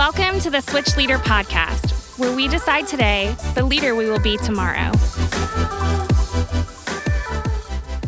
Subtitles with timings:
[0.00, 4.38] Welcome to the Switch Leader Podcast, where we decide today the leader we will be
[4.38, 4.90] tomorrow.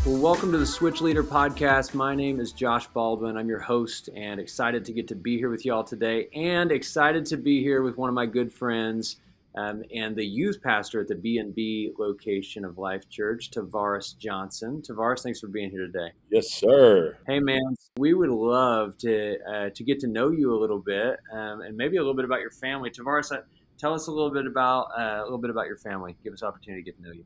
[0.07, 1.93] Well, welcome to the Switch Leader Podcast.
[1.93, 3.37] My name is Josh Baldwin.
[3.37, 7.27] I'm your host and excited to get to be here with y'all today and excited
[7.27, 9.17] to be here with one of my good friends
[9.55, 14.83] um, and the youth pastor at the B&B location of Life Church, Tavares Johnson.
[14.87, 16.13] Tavares, thanks for being here today.
[16.31, 17.19] Yes, sir.
[17.27, 21.19] Hey, man, we would love to uh, to get to know you a little bit
[21.33, 22.91] um, and maybe a little bit about your family.
[22.91, 23.43] Tavares, uh,
[23.79, 26.17] tell us a little bit about uh, a little bit about your family.
[26.25, 27.25] Give us opportunity to get to know you.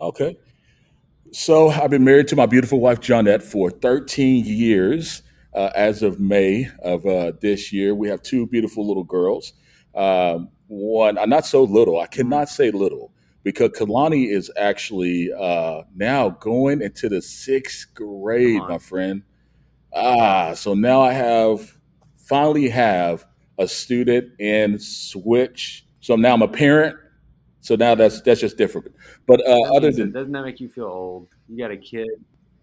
[0.00, 0.36] Okay.
[1.32, 5.22] So I've been married to my beautiful wife Johnette for 13 years.
[5.54, 9.52] Uh, as of May of uh, this year, we have two beautiful little girls.
[9.94, 12.00] Um, one, not so little.
[12.00, 13.12] I cannot say little
[13.42, 19.22] because Kalani is actually uh, now going into the sixth grade, my friend.
[19.94, 21.76] Ah, so now I have
[22.16, 23.26] finally have
[23.58, 25.84] a student in Switch.
[26.00, 26.96] So now I'm a parent.
[27.60, 28.92] So now that's that's just different.
[29.26, 31.28] But uh, other than doesn't that make you feel old?
[31.48, 32.08] You got a kid.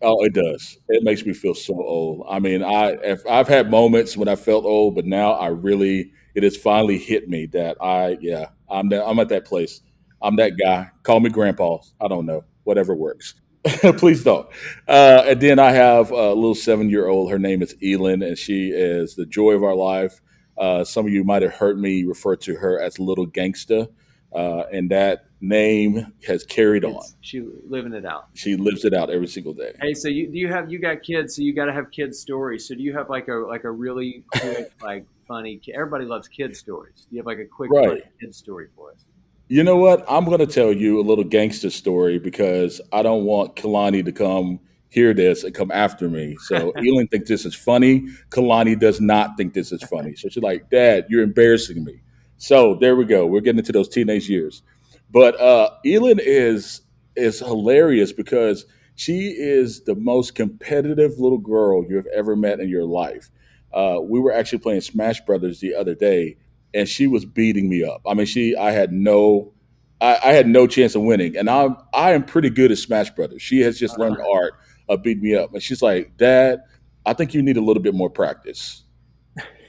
[0.02, 0.78] Oh, it does.
[0.88, 2.26] It makes me feel so old.
[2.30, 6.12] I mean, I if I've had moments when I felt old, but now I really
[6.36, 9.82] it has finally hit me that I yeah I'm that I'm at that place.
[10.22, 10.90] I'm that guy.
[11.04, 11.80] Call me grandpa.
[12.00, 12.46] I don't know.
[12.64, 13.36] Whatever works.
[13.98, 14.48] Please don't.
[14.88, 17.30] Uh, and then I have a little seven year old.
[17.32, 20.22] Her name is Elin, and she is the joy of our life.
[20.58, 23.90] Uh, some of you might have heard me refer to her as Little Gangsta,
[24.34, 27.02] uh, and that name has carried on.
[27.22, 28.28] She living it out.
[28.34, 29.74] She lives it out every single day.
[29.82, 31.36] Hey, so you do you have you got kids?
[31.36, 32.68] So you got to have kids stories.
[32.68, 35.62] So do you have like a like a really quick like funny?
[35.74, 37.08] Everybody loves kid stories.
[37.10, 38.04] Do you have like a quick Right.
[38.20, 39.06] kid story for us?
[39.48, 40.06] You know what?
[40.08, 44.12] I'm going to tell you a little gangster story because I don't want Kalani to
[44.12, 46.36] come hear this and come after me.
[46.42, 48.10] So Elin thinks this is funny.
[48.30, 50.16] Kalani does not think this is funny.
[50.16, 52.02] So she's like, Dad, you're embarrassing me.
[52.40, 53.28] So there we go.
[53.28, 54.64] We're getting into those teenage years.
[55.12, 56.82] But uh, Elin is
[57.16, 62.86] is hilarious because she is the most competitive little girl you've ever met in your
[62.86, 63.30] life.
[63.74, 66.38] Uh, we were actually playing Smash Brothers the other day,
[66.74, 68.02] and she was beating me up.
[68.08, 69.54] I mean, she I had no
[70.00, 73.10] I, I had no chance of winning, and I'm I am pretty good at Smash
[73.12, 73.42] Brothers.
[73.42, 74.54] She has just learned the art
[74.88, 76.62] of beating me up, and she's like, Dad,
[77.06, 78.84] I think you need a little bit more practice.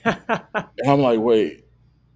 [0.05, 1.65] And I'm like, wait,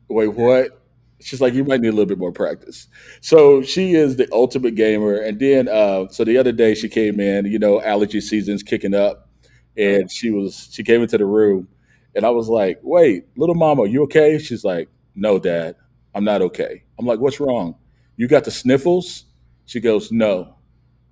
[0.09, 0.81] wait, what?
[1.21, 2.89] She's like, you might need a little bit more practice.
[3.21, 5.15] So she is the ultimate gamer.
[5.15, 8.95] And then, uh, so the other day she came in, you know, allergy season's kicking
[8.95, 9.31] up,
[9.77, 11.69] and she was she came into the room,
[12.15, 14.39] and I was like, wait, little mama, you okay?
[14.39, 15.77] She's like, no, dad,
[16.15, 16.83] I'm not okay.
[16.99, 17.77] I'm like, what's wrong?
[18.17, 19.25] You got the sniffles?
[19.67, 20.57] She goes, no,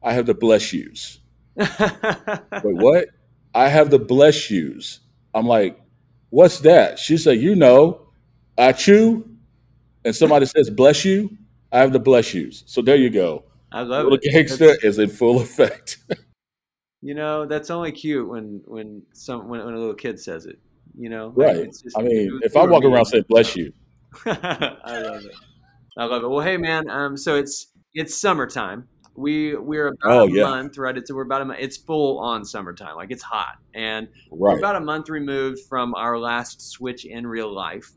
[0.02, 1.20] I have the bless yous.
[1.56, 1.68] Wait,
[2.62, 3.08] what?
[3.54, 5.00] I have the bless yous.
[5.34, 5.80] I'm like,
[6.30, 6.98] what's that?
[6.98, 8.08] She said, you know,
[8.58, 9.28] I chew,
[10.04, 11.36] and somebody says bless you.
[11.70, 12.64] I have the bless yous.
[12.66, 13.44] So there you go.
[13.72, 14.32] I love Little it.
[14.32, 15.98] gangster That's- is in full effect.
[17.00, 20.58] you know, that's only cute when when some when, when a little kid says it.
[20.98, 21.56] You know, right.
[21.56, 23.72] It's just- I mean, if I walk around saying bless you,
[24.26, 24.32] I
[25.00, 25.34] love it.
[25.96, 26.28] I love it.
[26.28, 28.88] Well, hey man, um, so it's it's summertime.
[29.14, 30.44] We we're about Oh, a yeah.
[30.44, 30.96] month, right?
[30.96, 31.60] It's we're about a month.
[31.60, 32.96] It's full on summertime.
[32.96, 37.50] Like it's hot, and we're about a month removed from our last switch in real
[37.52, 37.90] life.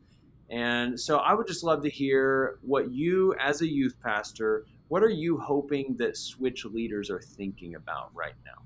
[0.49, 5.01] And so I would just love to hear what you, as a youth pastor, what
[5.03, 8.61] are you hoping that switch leaders are thinking about right now?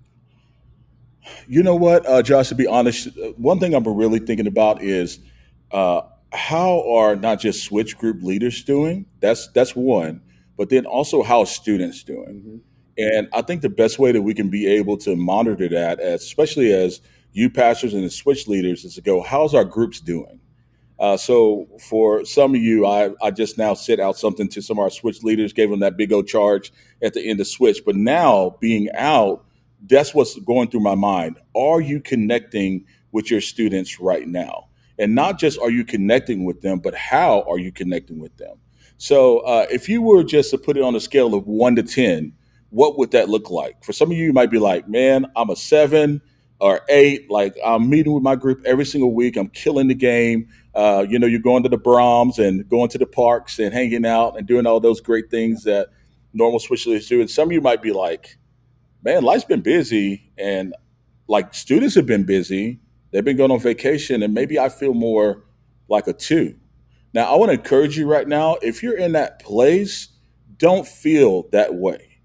[1.47, 2.49] You know what, uh, Josh?
[2.49, 5.19] To be honest, one thing I'm really thinking about is
[5.71, 6.01] uh,
[6.33, 9.05] how are not just switch group leaders doing?
[9.19, 10.21] That's that's one,
[10.57, 12.61] but then also how are students doing?
[12.97, 16.23] And I think the best way that we can be able to monitor that, as-
[16.23, 17.01] especially as
[17.31, 20.41] you pastors and the switch leaders, is to go, how's our groups doing?
[20.99, 24.77] Uh, so for some of you, I, I just now sent out something to some
[24.77, 27.81] of our switch leaders, gave them that big old charge at the end of switch.
[27.85, 29.45] But now being out,
[29.87, 31.39] that's what's going through my mind.
[31.55, 34.67] Are you connecting with your students right now?
[34.97, 38.57] And not just are you connecting with them, but how are you connecting with them?
[38.97, 41.83] So uh, if you were just to put it on a scale of one to
[41.83, 42.33] 10,
[42.71, 43.81] what would that look like?
[43.83, 46.21] For some of you, you might be like, man, I'm a seven
[46.59, 47.29] or eight.
[47.29, 49.37] Like I'm meeting with my group every single week.
[49.37, 50.47] I'm killing the game.
[50.75, 54.05] Uh, you know, you're going to the Braum's and going to the parks and hanging
[54.05, 55.89] out and doing all those great things that
[56.33, 57.21] normal switch leaders do.
[57.21, 58.37] And some of you might be like,
[59.03, 60.75] man, life's been busy and
[61.27, 62.79] like students have been busy.
[63.11, 65.43] They've been going on vacation and maybe I feel more
[65.87, 66.55] like a two.
[67.13, 70.09] Now, I want to encourage you right now if you're in that place,
[70.57, 72.19] don't feel that way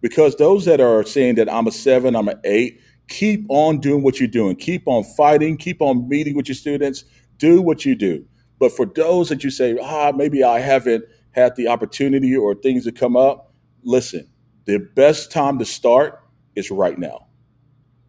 [0.00, 2.80] because those that are saying that I'm a seven, I'm an eight,
[3.10, 4.56] keep on doing what you're doing.
[4.56, 7.04] Keep on fighting, keep on meeting with your students,
[7.36, 8.24] do what you do.
[8.58, 12.84] But for those that you say, ah, maybe I haven't had the opportunity or things
[12.84, 13.52] that come up,
[13.82, 14.28] listen,
[14.64, 16.22] the best time to start
[16.54, 17.26] is right now.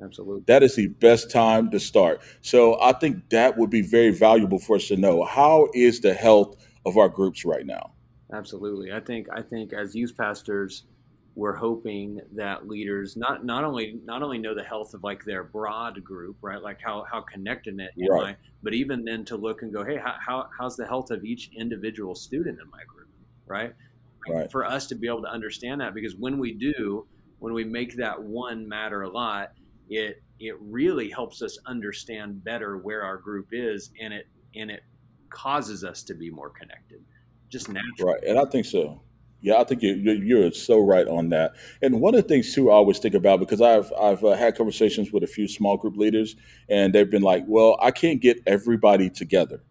[0.04, 0.44] Absolutely.
[0.48, 2.22] That is the best time to start.
[2.42, 5.24] So I think that would be very valuable for us to know.
[5.24, 6.56] How is the health
[6.86, 7.92] of our groups right now?
[8.34, 8.92] Absolutely.
[8.92, 10.86] I think I think as youth pastors,
[11.36, 15.44] we're hoping that leaders not not only not only know the health of like their
[15.44, 16.62] broad group, right?
[16.62, 18.36] Like how how connected it am Right.
[18.36, 21.24] I, but even then to look and go, hey, how, how how's the health of
[21.24, 23.10] each individual student in my group,
[23.46, 23.74] right?
[24.28, 24.52] Right.
[24.52, 27.08] For us to be able to understand that, because when we do,
[27.40, 29.54] when we make that one matter a lot,
[29.90, 34.82] it it really helps us understand better where our group is, and it and it
[35.30, 37.04] causes us to be more connected,
[37.50, 38.14] just naturally.
[38.14, 39.02] Right, and I think so.
[39.42, 41.54] Yeah, I think you, you- you're so right on that.
[41.82, 44.56] And one of the things too, I always think about because I've I've uh, had
[44.56, 46.36] conversations with a few small group leaders,
[46.70, 49.62] and they've been like, "Well, I can't get everybody together."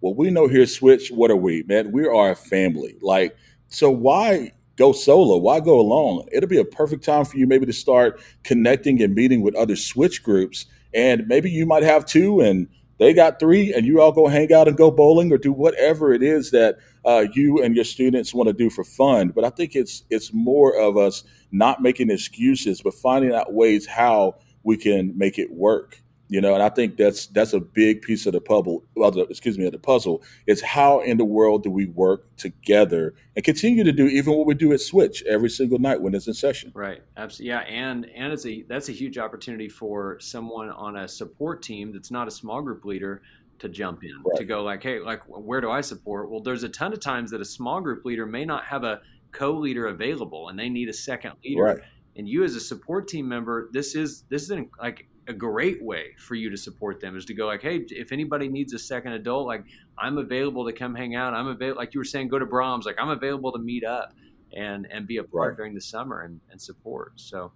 [0.00, 1.10] Well, we know here, Switch.
[1.10, 1.90] What are we, man?
[1.92, 2.96] We are a family.
[3.02, 3.36] Like,
[3.68, 5.38] so why go solo?
[5.38, 6.26] Why go alone?
[6.32, 9.74] It'll be a perfect time for you maybe to start connecting and meeting with other
[9.76, 14.12] Switch groups, and maybe you might have two, and they got three, and you all
[14.12, 17.74] go hang out and go bowling or do whatever it is that uh, you and
[17.74, 19.28] your students want to do for fun.
[19.28, 23.86] But I think it's it's more of us not making excuses, but finding out ways
[23.86, 26.02] how we can make it work.
[26.28, 28.84] You know, and I think that's that's a big piece of the puzzle.
[28.96, 32.36] Well, the, excuse me, of the puzzle is how in the world do we work
[32.36, 36.14] together and continue to do even what we do at Switch every single night when
[36.14, 36.72] it's in session.
[36.74, 37.02] Right.
[37.16, 37.50] Absolutely.
[37.50, 37.60] Yeah.
[37.60, 42.10] And and it's a that's a huge opportunity for someone on a support team that's
[42.10, 43.22] not a small group leader
[43.58, 46.30] to jump in to go like, hey, like where do I support?
[46.30, 49.00] Well, there's a ton of times that a small group leader may not have a
[49.32, 51.62] co-leader available and they need a second leader.
[51.62, 51.78] Right.
[52.16, 55.82] And you as a support team member, this is this is an, like a great
[55.82, 58.78] way for you to support them is to go like, hey, if anybody needs a
[58.78, 59.64] second adult, like
[59.98, 61.34] I'm available to come hang out.
[61.34, 62.86] I'm available, like you were saying, go to Braum's.
[62.86, 64.12] Like I'm available to meet up
[64.56, 65.56] and and be a part Right.
[65.56, 67.12] during the summer and, and support.
[67.16, 67.52] So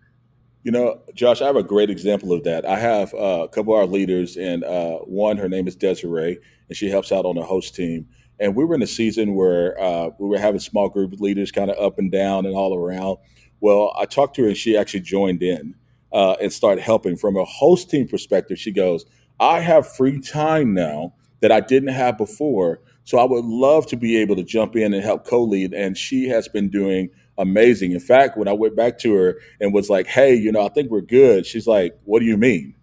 [0.62, 2.66] You know, Josh, I have a great example of that.
[2.66, 6.38] I have uh, a couple of our leaders, and uh, one, her name is Desiree,
[6.68, 8.08] and she helps out on the host team.
[8.38, 11.70] And we were in a season where uh, we were having small group leaders kind
[11.70, 13.18] of up and down and all around.
[13.60, 15.74] Well, I talked to her, and she actually joined in
[16.12, 17.16] uh, and started helping.
[17.16, 19.04] From a host team perspective, she goes,
[19.38, 22.80] I have free time now that I didn't have before.
[23.04, 25.72] So I would love to be able to jump in and help co lead.
[25.72, 27.92] And she has been doing amazing.
[27.92, 30.68] In fact, when I went back to her, and was like, "Hey, you know, I
[30.68, 32.74] think we're good." She's like, "What do you mean?"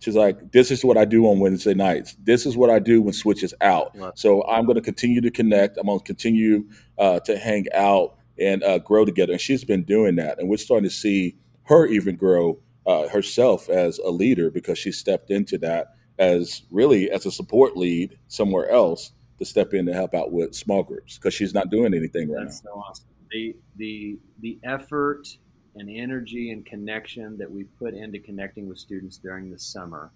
[0.00, 2.16] She's like, "This is what I do on Wednesday nights.
[2.22, 3.96] This is what I do when Switch is out.
[3.96, 5.78] Love So I'm going to continue to connect.
[5.78, 6.66] I'm going to continue
[6.98, 10.56] uh, to hang out and uh, grow together." And she's been doing that, and we're
[10.56, 15.58] starting to see her even grow uh, herself as a leader because she stepped into
[15.58, 20.32] that as really as a support lead somewhere else to step in to help out
[20.32, 22.44] with small groups because she's not doing anything right now.
[22.44, 23.06] That's so awesome.
[23.30, 25.26] The the the effort
[25.76, 30.12] and energy and connection that we put into connecting with students during the summer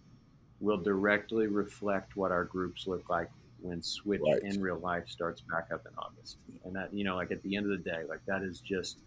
[0.60, 4.42] will directly reflect what our groups look like when Switch Right.
[4.42, 6.38] in real life starts back up in August.
[6.64, 8.98] And that you know, like at the end of the day, like that is just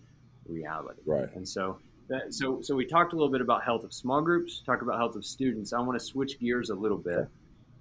[0.47, 1.01] reality.
[1.05, 1.29] Right.
[1.35, 4.61] And so that so so we talked a little bit about health of small groups,
[4.65, 5.73] talk about health of students.
[5.73, 7.27] I want to switch gears a little bit, Okay.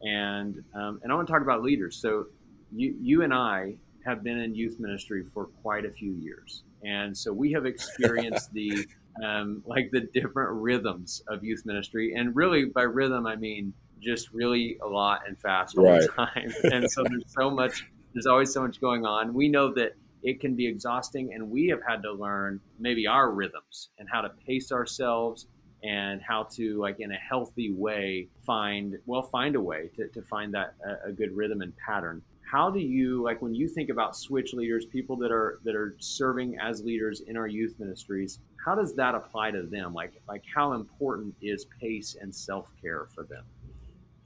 [0.02, 1.96] and um, and I want to talk about leaders.
[1.96, 2.26] So
[2.72, 7.16] you you and I have been in youth ministry for quite a few years, and
[7.16, 8.86] so we have experienced the
[9.24, 14.32] um, like the different rhythms of youth ministry, and really by rhythm I mean just
[14.32, 16.52] really a lot and fast all the time.
[16.72, 19.34] And so there's so much, there's always so much going on.
[19.34, 19.92] We know that
[20.22, 24.20] it can be exhausting, and we have had to learn maybe our rhythms and how
[24.20, 25.46] to pace ourselves
[25.82, 30.22] and how to like in a healthy way find well find a way to, to
[30.22, 33.88] find that a, a good rhythm and pattern how do you like when you think
[33.88, 38.40] about switch leaders people that are that are serving as leaders in our youth ministries
[38.64, 43.24] how does that apply to them like like how important is pace and self-care for
[43.24, 43.44] them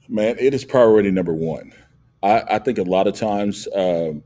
[0.07, 1.73] Man, it is priority number one.
[2.21, 4.23] I, I think a lot of times um,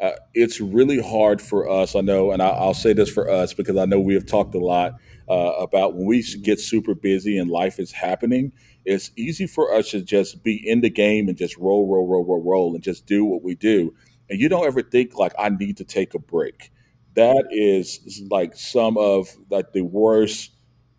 [0.00, 1.94] uh, it's really hard for us.
[1.94, 4.54] I know, and I, I'll say this for us because I know we have talked
[4.54, 4.94] a lot
[5.28, 8.52] uh, about when we get super busy and life is happening.
[8.84, 12.24] It's easy for us to just be in the game and just roll, roll, roll,
[12.24, 13.94] roll, roll, and just do what we do.
[14.28, 16.72] And you don't ever think like I need to take a break.
[17.14, 20.51] That is like some of like the worst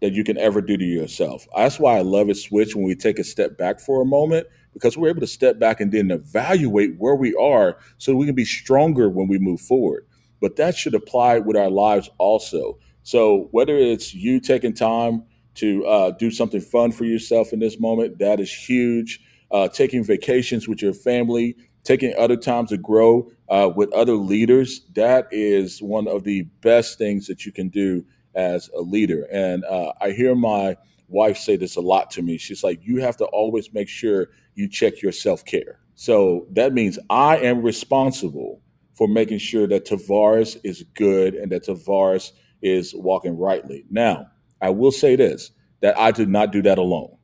[0.04, 1.48] that you can ever do to yourself.
[1.56, 4.48] That's why I love it switch when we take a step back for a moment
[4.74, 8.36] because we're able to step back and then evaluate where we are so we can
[8.36, 10.06] be stronger when we move forward.
[10.42, 12.78] But that should apply with our lives also.
[13.04, 15.24] So whether it's you taking time
[15.56, 19.22] to uh, do something fun for yourself in this moment, that is huge.
[19.52, 21.56] Uh, taking vacations with your family,
[21.86, 26.98] taking other times to grow uh, with other leaders, that is one of the best
[26.98, 28.04] things that you can do
[28.36, 29.28] as a leader.
[29.32, 32.38] And uh, I hear my wife say this a lot to me.
[32.38, 35.80] She's like, you have to always make sure you check your self care.
[35.96, 38.62] So that means I am responsible
[38.96, 43.86] for making sure that Tavares is good and that Tavares is walking rightly.
[43.90, 44.28] Now,
[44.62, 47.18] I will say this that I did not do that alone.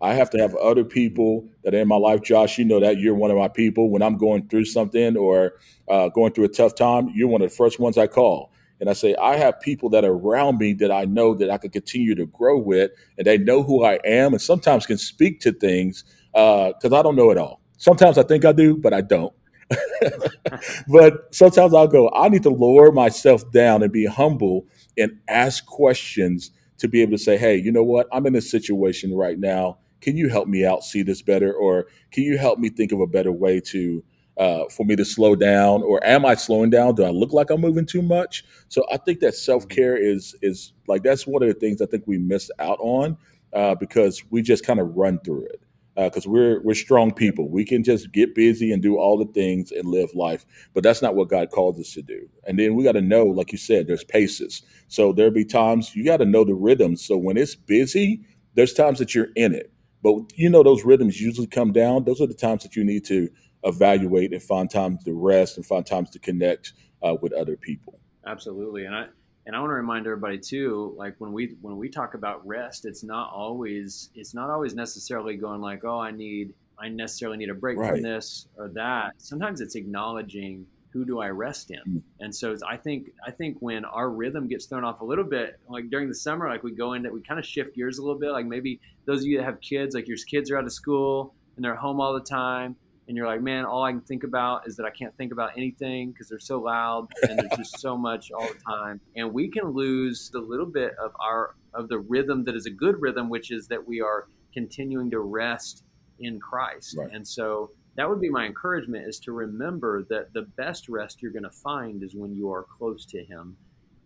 [0.00, 2.22] I have to have other people that are in my life.
[2.22, 3.90] Josh, you know that you're one of my people.
[3.90, 5.54] When I'm going through something or
[5.88, 8.52] uh, going through a tough time, you're one of the first ones I call.
[8.80, 11.58] And I say, I have people that are around me that I know that I
[11.58, 15.40] can continue to grow with, and they know who I am, and sometimes can speak
[15.40, 17.60] to things because uh, I don't know it all.
[17.78, 19.32] Sometimes I think I do, but I don't.
[20.88, 24.66] but sometimes I'll go, I need to lower myself down and be humble
[24.98, 28.06] and ask questions to be able to say, hey, you know what?
[28.12, 29.78] I'm in a situation right now.
[30.00, 31.52] Can you help me out see this better?
[31.52, 34.04] Or can you help me think of a better way to
[34.38, 35.82] uh, for me to slow down?
[35.82, 36.94] Or am I slowing down?
[36.94, 38.44] Do I look like I'm moving too much?
[38.68, 41.86] So I think that self care is is like that's one of the things I
[41.86, 43.16] think we miss out on
[43.52, 45.60] uh, because we just kind of run through it
[45.96, 47.48] because uh, we're we're strong people.
[47.48, 51.00] We can just get busy and do all the things and live life, but that's
[51.00, 52.28] not what God called us to do.
[52.46, 54.62] And then we got to know, like you said, there's paces.
[54.88, 57.02] So there'll be times you got to know the rhythms.
[57.02, 58.20] So when it's busy,
[58.54, 62.04] there's times that you're in it, but you know those rhythms usually come down.
[62.04, 63.30] Those are the times that you need to
[63.66, 67.98] evaluate and find times to rest and find times to connect uh, with other people.
[68.26, 69.06] Absolutely, and I
[69.46, 72.84] and I want to remind everybody too, like when we when we talk about rest,
[72.84, 77.50] it's not always it's not always necessarily going like, oh, I need I necessarily need
[77.50, 77.92] a break right.
[77.92, 79.14] from this or that.
[79.18, 82.02] Sometimes it's acknowledging who do I rest in, mm.
[82.20, 85.60] and so I think I think when our rhythm gets thrown off a little bit,
[85.68, 88.18] like during the summer, like we go into we kind of shift gears a little
[88.18, 88.32] bit.
[88.32, 91.34] Like maybe those of you that have kids, like your kids are out of school
[91.54, 92.76] and they're home all the time
[93.08, 95.52] and you're like, man, all I can think about is that I can't think about
[95.56, 99.00] anything because they're so loud and there's just so much all the time.
[99.14, 102.70] And we can lose the little bit of our of the rhythm that is a
[102.70, 105.84] good rhythm, which is that we are continuing to rest
[106.18, 106.96] in Christ.
[106.98, 107.12] Right.
[107.12, 111.32] And so that would be my encouragement is to remember that the best rest you're
[111.32, 113.56] going to find is when you are close to him.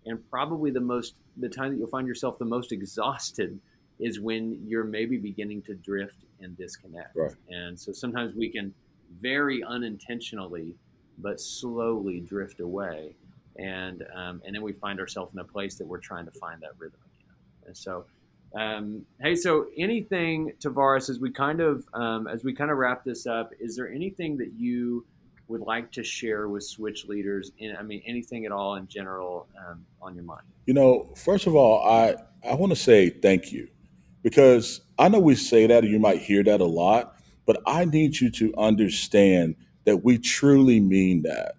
[0.06, 3.58] And probably the most the time that you'll find yourself the most exhausted
[3.98, 7.14] is when you're maybe beginning to drift and disconnect.
[7.14, 7.34] Right.
[7.48, 8.74] And so sometimes we can
[9.20, 10.76] very unintentionally,
[11.18, 13.16] but slowly drift away.
[13.56, 16.62] And, um, and then we find ourselves in a place that we're trying to find
[16.62, 17.34] that rhythm again.
[17.66, 18.06] And so,
[18.54, 23.04] um, hey, so anything, Tavares, as we kind of um, as we kind of wrap
[23.04, 25.04] this up, is there anything that you
[25.46, 27.52] would like to share with Switch leaders?
[27.58, 30.42] In, I mean, anything at all in general um, on your mind?
[30.66, 32.16] You know, first of all, I
[32.48, 33.68] I want to say thank you
[34.22, 37.19] because I know we say that, and you might hear that a lot,
[37.50, 41.54] but I need you to understand that we truly mean that.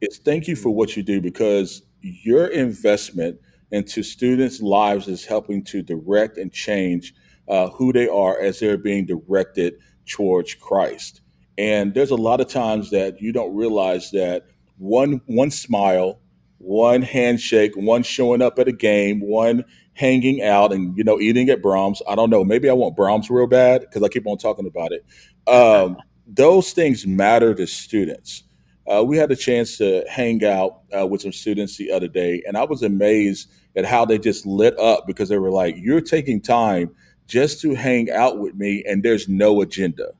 [0.00, 3.38] It's thank you for what you do because your investment
[3.70, 7.12] into students' lives is helping to direct and change
[7.48, 9.74] uh, who they are as they're being directed
[10.06, 11.20] towards Christ.
[11.58, 14.46] And there's a lot of times that you don't realize that
[14.78, 16.19] one one smile,
[16.60, 19.64] one handshake, one showing up at a game, one
[19.94, 22.02] hanging out and you know eating at Braum's.
[22.06, 22.44] I don't know.
[22.44, 25.04] Maybe I want Braum's real bad because I keep on talking about it.
[25.50, 28.44] Um, those things matter to students.
[28.86, 32.42] Uh, we had a chance to hang out uh, with some students the other day,
[32.46, 36.00] and I was amazed at how they just lit up because they were like, "You're
[36.02, 36.94] taking time
[37.26, 40.12] just to hang out with me, and there's no agenda."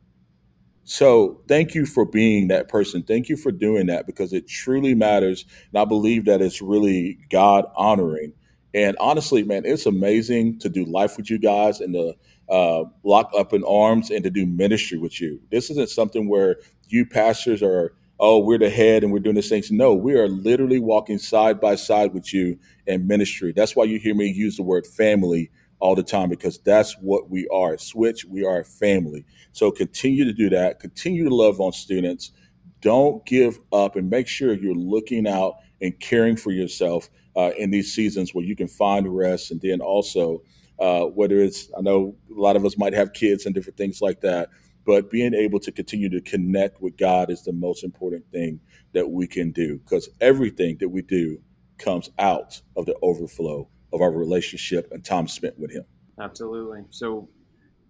[0.92, 3.04] So, thank you for being that person.
[3.04, 7.18] Thank you for doing that because it truly matters, and I believe that it's really
[7.30, 8.32] God honoring
[8.75, 12.14] and honestly, man, it's amazing to do life with you guys and to
[12.49, 15.40] uh, lock up in arms and to do ministry with you.
[15.50, 16.56] This isn't something where
[16.88, 19.70] you pastors are, oh, we're the head and we're doing this things.
[19.70, 23.52] No, we are literally walking side by side with you in ministry.
[23.54, 27.30] That's why you hear me use the word family all the time because that's what
[27.30, 27.76] we are.
[27.78, 29.25] Switch, we are a family.
[29.52, 30.78] So continue to do that.
[30.78, 32.32] Continue to love on students.
[32.80, 37.70] Don't give up and make sure you're looking out and caring for yourself uh, in
[37.70, 39.50] these seasons where you can find rest.
[39.50, 40.42] And then also,
[40.78, 44.00] uh, whether it's, I know a lot of us might have kids and different things
[44.00, 44.50] like that,
[44.87, 48.60] but being able to continue to connect with God is the most important thing
[48.92, 51.40] that we can do because everything that we do
[51.78, 55.85] comes out of the overflow of our relationship and time spent with Him.
[56.20, 56.85] Absolutely.
[56.90, 57.28] So,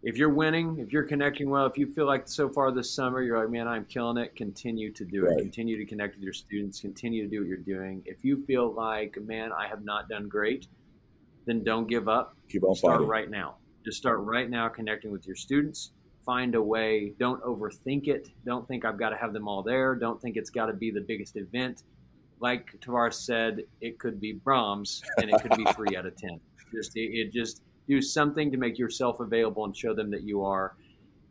[0.02, 3.20] if you're winning, if you're connecting well, if you feel like so far this summer
[3.22, 5.28] you're like, man, I'm killing it, continue to do it.
[5.28, 5.38] Right.
[5.38, 8.02] Continue to connect with your students, continue to do what you're doing.
[8.06, 10.68] If you feel like, man, I have not done great,
[11.44, 12.34] then don't give up.
[12.48, 13.08] Keep on start fighting.
[13.08, 13.56] right now.
[13.84, 15.90] Just start right now connecting with your students
[16.24, 17.12] find a way.
[17.18, 18.28] Don't overthink it.
[18.44, 19.94] Don't think I've got to have them all there.
[19.94, 21.82] Don't think it's got to be the biggest event.
[22.40, 26.40] Like Tavares said, it could be Braum's and it could be three out of 10.
[26.74, 30.42] Just, it, it just do something to make yourself available and show them that you
[30.44, 30.74] are.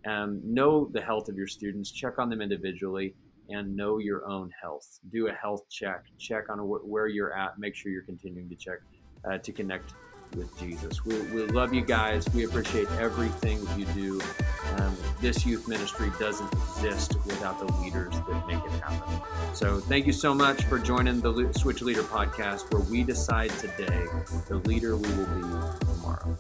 [0.06, 3.14] Um, know the health of your students, check on them individually,
[3.50, 5.00] and know your own health.
[5.12, 8.56] Do a health check, check on wh- where you're at, make sure you're continuing to
[8.56, 8.80] check
[9.30, 9.94] uh, to connect
[10.36, 11.04] with Jesus.
[11.04, 12.28] We, we love you guys.
[12.34, 14.22] We appreciate everything that you do.
[14.78, 19.22] Um, this youth ministry doesn't exist without the leaders that make it happen.
[19.54, 24.06] So thank you so much for joining the Switch Leader podcast, where we decide today
[24.48, 25.42] the leader we will be
[25.86, 26.38] tomorrow.